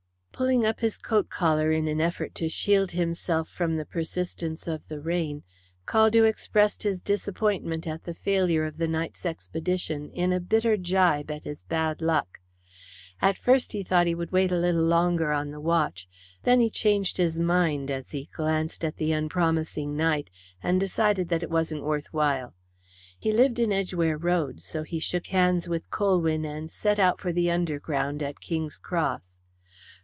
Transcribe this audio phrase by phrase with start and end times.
[0.33, 4.81] Pulling up his coat collar in an effort to shield himself from the persistence of
[4.87, 5.43] the rain,
[5.85, 11.29] Caldew expressed his disappointment at the failure of the night's expedition in a bitter jibe
[11.29, 12.39] at his bad luck.
[13.21, 16.07] At first he thought he would wait a little longer on the watch,
[16.41, 20.31] then he changed his mind as he glanced at the unpromising night,
[20.63, 22.55] and decided that it wasn't worth while.
[23.19, 27.31] He lived in Edgeware Road, so he shook hands with Colwyn and set out for
[27.31, 29.37] the Underground at King's Cross.